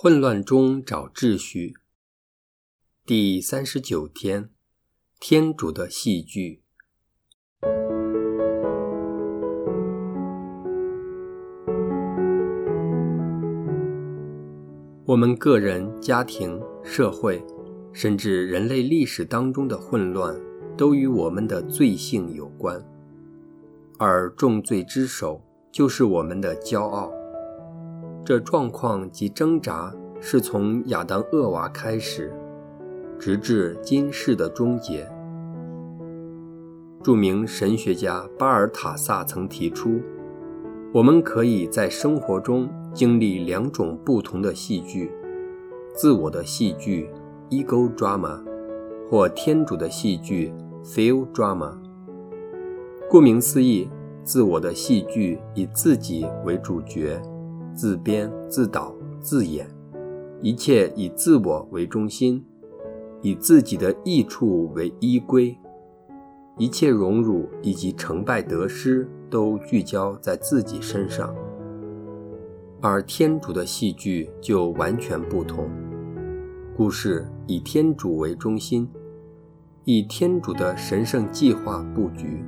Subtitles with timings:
[0.00, 1.74] 混乱中找秩序。
[3.04, 4.50] 第三十九天，
[5.18, 6.62] 天主的戏剧。
[15.04, 17.44] 我们个人、家庭、社会，
[17.92, 20.40] 甚至人类历史当中的混乱，
[20.76, 22.80] 都与我们的罪性有关，
[23.98, 25.42] 而重罪之首
[25.72, 27.17] 就是我们的骄傲。
[28.28, 29.90] 这状况及挣扎
[30.20, 32.30] 是从亚当、厄娃开始，
[33.18, 35.10] 直至今世的终结。
[37.02, 40.02] 著名神学家巴尔塔萨曾提出，
[40.92, 45.10] 我们可以在生活中经历两种不同的戏剧：
[45.94, 47.08] 自我的戏剧
[47.48, 48.38] （ego drama）
[49.08, 50.52] 或天主的戏剧
[50.84, 51.78] （theo drama）。
[53.08, 53.88] 顾名思义，
[54.22, 57.18] 自我的戏剧以自己为主角。
[57.78, 59.64] 自编自导自演，
[60.42, 62.44] 一切以自我为中心，
[63.22, 65.56] 以自己的益处为依归，
[66.56, 71.32] 一切荣辱以及成败得失都聚焦在自己身上。
[72.80, 75.70] 而天主的戏剧就完全不同，
[76.76, 78.88] 故事以天主为中心，
[79.84, 82.44] 以天主的神圣计划布局，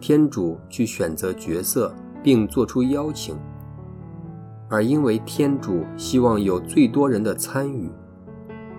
[0.00, 3.36] 天主去选择角色并做出邀请。
[4.68, 7.90] 而因为天主希望有最多人的参与，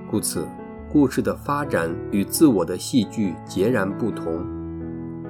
[0.09, 0.45] 故此，
[0.91, 4.43] 故事的发展与自我的戏剧截然不同，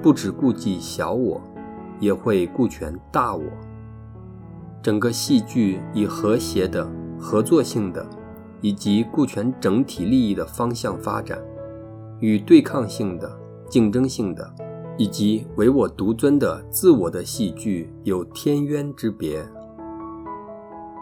[0.02, 1.40] 不只顾及小我，
[2.00, 3.44] 也会顾全大我。
[4.82, 8.06] 整个戏剧以和谐的、合作性的，
[8.60, 11.38] 以及顾全整体利益的方向发展，
[12.20, 13.30] 与对抗性的、
[13.68, 14.48] 竞争性的，
[14.96, 19.46] 以及唯我独尊的自我的戏剧有天渊之别。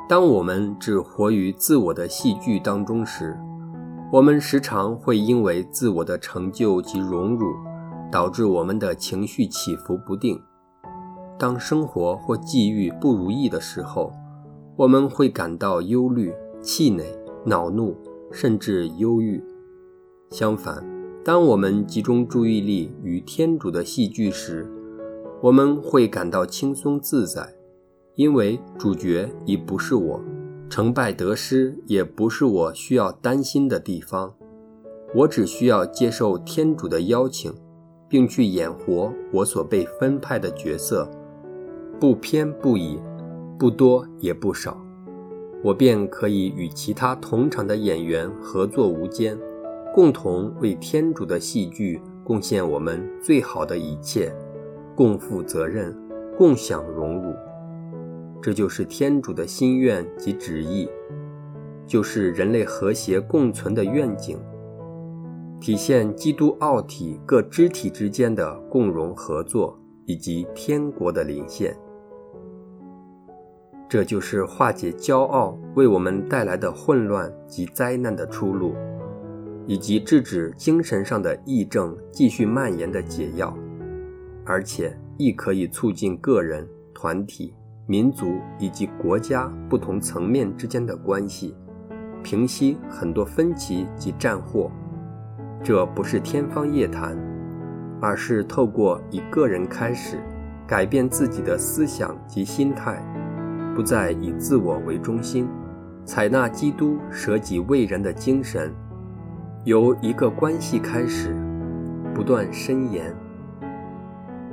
[0.06, 3.38] 当我们只活于自我的戏剧当中时，
[4.12, 7.46] 我们时常会因为自我的成就及荣辱，
[8.12, 10.38] 导致我们的情绪起伏不定。
[11.38, 14.12] 当生活或际遇不如意的时候，
[14.76, 17.02] 我们会感到忧虑、气馁、
[17.46, 17.96] 恼怒，
[18.30, 19.42] 甚至忧郁。
[20.30, 20.84] 相反，
[21.24, 24.70] 当我们集中注意力于天主的戏剧时，
[25.40, 27.54] 我们会感到轻松自在。
[28.16, 30.20] 因为主角已不是我，
[30.70, 34.32] 成败得失也不是我需要担心的地方，
[35.14, 37.52] 我只需要接受天主的邀请，
[38.08, 41.10] 并去演活我所被分派的角色，
[41.98, 43.00] 不偏不倚，
[43.58, 44.80] 不多也不少，
[45.64, 49.36] 我便可以与其他同场的演员合作无间，
[49.92, 54.32] 共同为天主的戏剧贡献我们最好的一切，
[54.94, 55.92] 共负责任，
[56.38, 57.23] 共享荣辱。
[58.44, 60.86] 这就是天主的心愿及旨意，
[61.86, 64.38] 就是人类和谐共存的愿景，
[65.58, 71.74] 体现基督奥体各肢体之间的共荣合作，以及天国的临现。
[73.88, 78.74] 这就是化解骄傲为我们带来的混乱及灾难的出路，
[79.66, 83.56] 以及制止精神上的疫症继续蔓延的解药，
[84.44, 87.54] 而且亦可以促进个人、团体。
[87.86, 91.54] 民族以及国家不同层面之间的关系，
[92.22, 94.70] 平息很多分歧及战祸。
[95.62, 97.14] 这不是天方夜谭，
[98.00, 100.18] 而是透过以个人开始，
[100.66, 103.02] 改变自己的思想及心态，
[103.74, 105.46] 不再以自我为中心，
[106.06, 108.72] 采纳基督舍己为人的精神，
[109.64, 111.36] 由一个关系开始，
[112.14, 113.14] 不断伸延。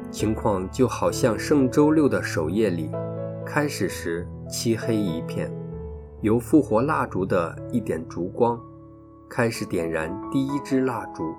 [0.09, 2.91] 情况就好像圣周六的守夜里。
[3.53, 5.51] 开始时漆黑一片，
[6.21, 8.57] 由复活蜡烛的一点烛光
[9.29, 11.35] 开始点燃第一支蜡烛，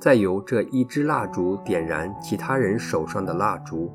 [0.00, 3.92] 再由这一支蜡烛点燃其他人手上的蜡烛，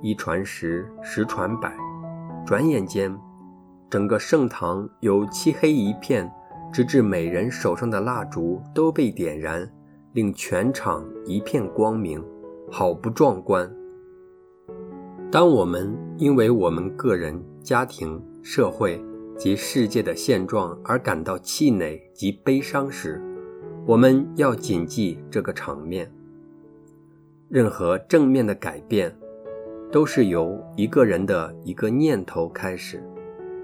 [0.00, 1.70] 一传十，十传百，
[2.46, 3.14] 转眼间，
[3.90, 6.32] 整个圣堂由漆黑一片，
[6.72, 9.70] 直至每人手上的蜡烛都被点燃，
[10.14, 12.24] 令全场一片光明，
[12.70, 13.70] 好不壮观。
[15.34, 19.04] 当我们因为我们个人、家庭、社会
[19.36, 23.20] 及世界的现状而感到气馁及悲伤时，
[23.84, 26.08] 我们要谨记这个场面。
[27.48, 29.12] 任何正面的改变，
[29.90, 33.02] 都是由一个人的一个念头开始。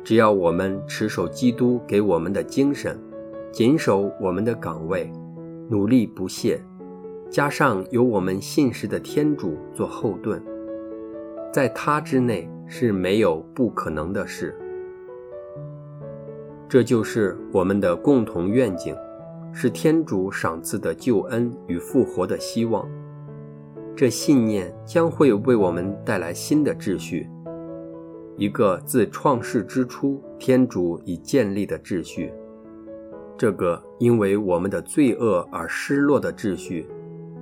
[0.02, 2.98] 只要我们持守基督给我们的精神，
[3.52, 5.08] 谨守我们的岗位，
[5.68, 6.60] 努力不懈，
[7.30, 10.42] 加上有我们信实的天主做后盾。
[11.52, 14.56] 在他之内是没有不可能的事。
[16.68, 18.94] 这就是我们的共同愿景，
[19.52, 22.88] 是天主赏赐的救恩与复活的希望。
[23.96, 27.28] 这信念将会为我们带来新的秩序，
[28.36, 32.32] 一个自创世之初天主已建立的秩序。
[33.36, 36.86] 这个因为我们的罪恶而失落的秩序，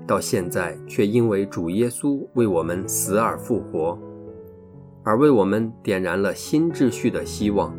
[0.09, 3.99] 到现在却因为主耶稣为我们死而复活，
[5.05, 7.77] 而为我们点燃了新秩序的希望。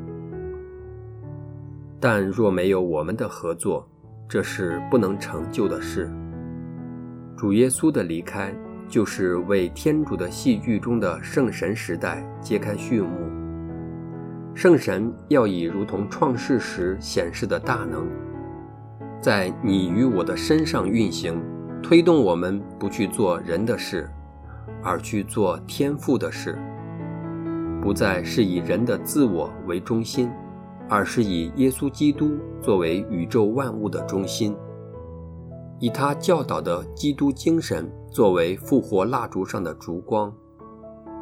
[1.99, 3.89] 但若没有我们的合作，
[4.29, 6.07] 这是不能成就的事。
[7.35, 8.53] 主耶稣的离开，
[8.87, 13.09] 就是为天主的戏剧中的圣神时代揭开序幕。
[14.53, 18.07] 圣神要以如同创世时显示的大能，
[19.19, 21.41] 在你与我的身上运行，
[21.81, 24.09] 推动我们不去做人的事，
[24.83, 26.57] 而去做天赋的事，
[27.81, 30.29] 不再是以人的自我为中心。
[30.91, 32.31] 而是以耶稣基督
[32.63, 34.57] 作为宇宙万物的中心，
[35.77, 40.33] 以他教导的基督精神作为复活蜡烛上的烛光，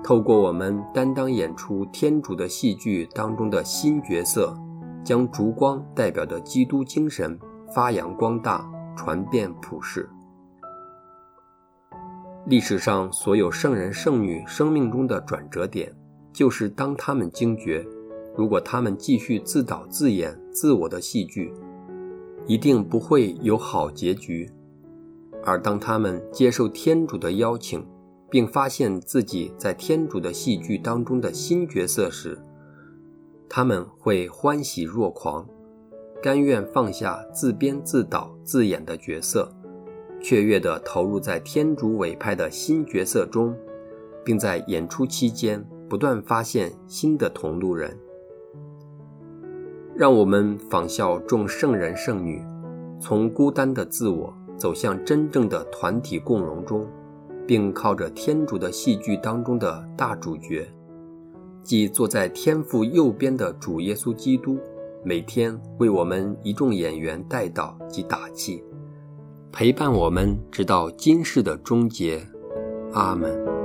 [0.02, 4.56] 透过我们担当演出天主的戏剧当中的新角色，
[5.04, 7.38] 将烛光代表的基督精神
[7.76, 8.66] 发扬光大，
[8.96, 10.10] 传遍普世。
[12.50, 15.94] 历史上所有圣人圣女生命中的转折点，
[16.32, 17.86] 就是当他们惊觉。
[18.38, 21.54] 如果他们继续自导自演自我的戏剧，
[22.46, 24.48] 一定不会有好结局；
[25.44, 27.86] 而当他们接受天主的邀请，
[28.30, 32.40] 并发现自己在天主的戏剧当中的新角色时，
[33.50, 35.46] 他们会欢喜若狂，
[36.24, 39.52] 甘愿放下自编自导自演的角色，
[40.22, 43.56] 雀跃地投入在天主委派的新角色中，
[44.26, 47.98] 并在演出期间不断发现新的同路人。
[49.96, 52.44] 让我们仿效众圣人圣女，
[53.00, 56.88] 从孤单的自我走向真正的团体共荣中，
[57.48, 60.68] 并靠着天主的戏剧当中的大主角，
[61.64, 64.60] 即坐在天父右边的主耶稣基督，
[65.04, 68.64] 每天为我们一众演员带祷及打气，
[69.52, 72.26] 陪伴我们直到今世的终结。
[72.94, 73.58] 阿门。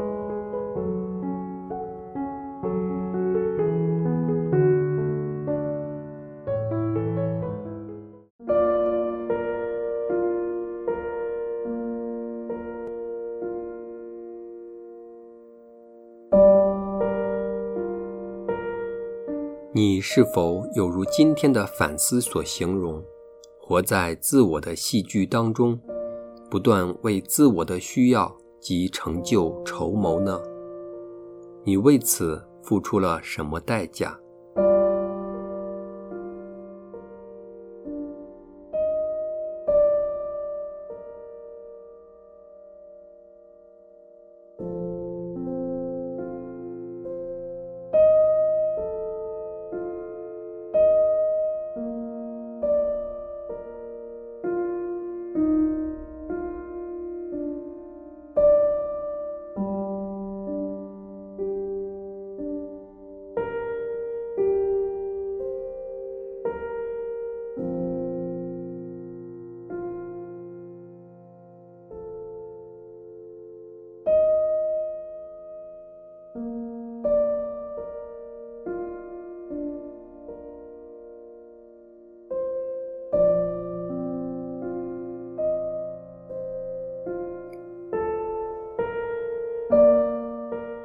[19.75, 23.03] 你是否有如今天的反思所形容，
[23.65, 25.79] 活在自我的戏剧当中，
[26.51, 30.39] 不断为自我的需要及成就筹谋呢？
[31.65, 34.19] 你为此付出了什么代价？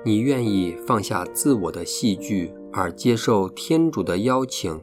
[0.07, 4.79] 你愿意放下自我的戏剧，而接受天主的邀请，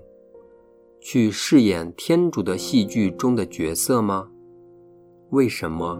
[1.00, 4.28] 去饰演天主的戏剧中的角色吗？
[5.30, 5.98] 为什么？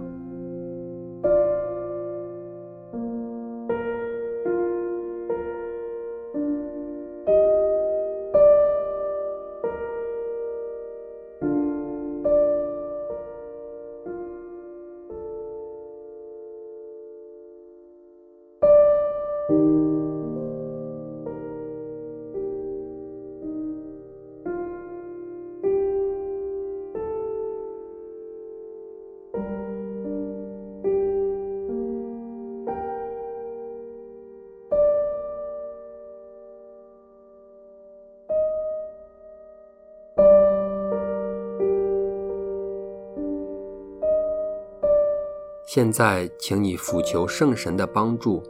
[45.75, 48.41] 现在，请你俯求圣神的帮助，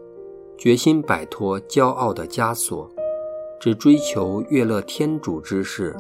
[0.59, 2.87] 决心摆脱骄傲的枷锁，
[3.59, 5.97] 只追求悦乐天主之事，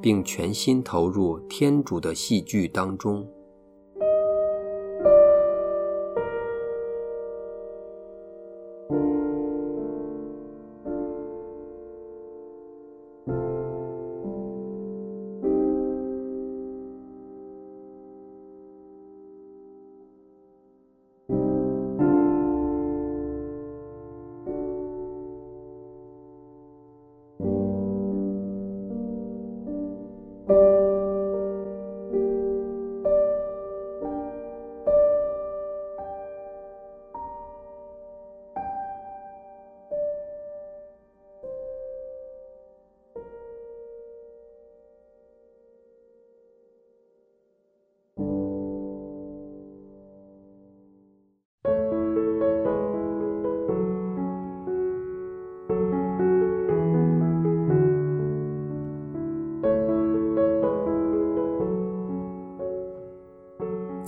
[0.00, 3.26] 并全心投入天主的戏剧当中。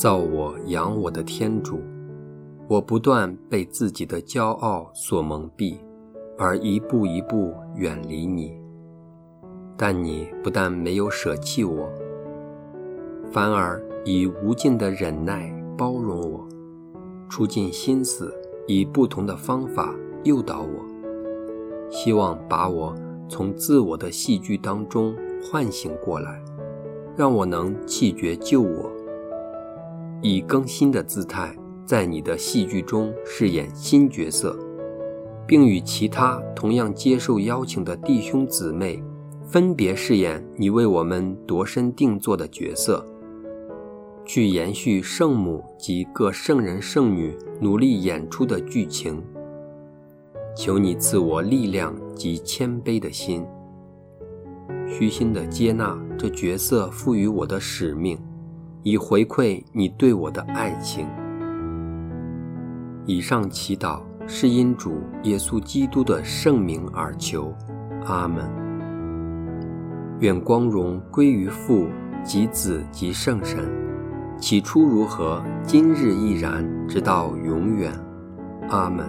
[0.06, 1.80] 造我养我的天主，
[2.68, 5.78] 我不断被自己的骄傲所蒙蔽，
[6.38, 8.56] 而一步一步远离你。
[9.76, 11.90] 但你不但没有舍弃我，
[13.32, 16.46] 反而以无尽的忍耐包容我，
[17.28, 18.32] 出尽心思
[18.68, 22.94] 以不同的方法诱导我，希望把我
[23.28, 26.40] 从自我的戏剧当中唤醒过来，
[27.16, 28.88] 让我能弃绝救我。
[30.22, 31.54] 以更新的姿态，
[31.84, 34.58] 在你的戏剧中饰演新角色，
[35.46, 39.02] 并与其他同样接受邀请的弟兄姊妹，
[39.44, 43.06] 分别饰演你为我们度身定做的角色，
[44.24, 49.22] 去延续圣母及各圣人圣女努力演出的剧情。
[50.56, 53.44] 求你赐我力量及谦卑的心，
[54.88, 58.18] 虚心地接纳这角色赋予我的使命。
[58.88, 61.08] 以回馈你对我的爱情。
[63.04, 67.52] 以上祈祷是因主耶稣基督的圣名而求，
[68.04, 68.48] 阿门。
[70.20, 71.88] 愿光荣归于父
[72.22, 73.68] 及子及圣神，
[74.38, 77.92] 起初如何，今日亦然，直到永远，
[78.70, 79.04] 阿门。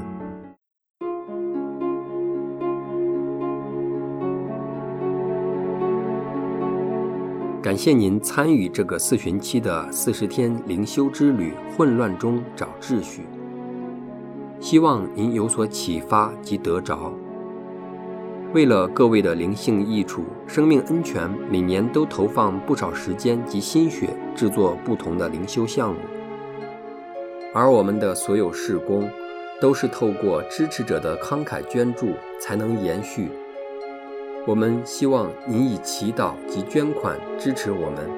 [7.59, 13.23] 感谢您参与这个四旬期的四十天灵修之旅，混乱中找秩序。
[14.59, 17.11] 希望您有所启发及得着。
[18.53, 25.99] 为了各位的灵性益处，生命恩泉每年都投放不少时间及心血制作不同的灵修项目，
[27.55, 29.09] 而我们的所有事工
[29.59, 33.29] 都是透过支持者的慷慨捐助才能延续。
[34.47, 38.09] 我们希望您以祈祷及捐款支持我们，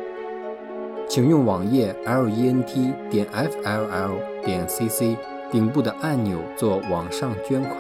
[1.07, 4.11] 请用网页 lent 点 fll
[4.45, 5.17] 点 cc
[5.51, 7.77] 顶部的按钮做网上捐款。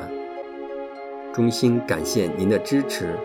[1.31, 3.15] 衷心感谢您的支持，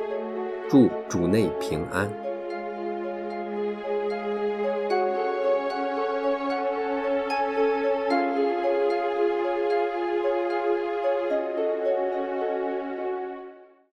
[0.69, 2.07] 祝主内平安。